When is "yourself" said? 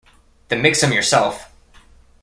0.91-1.53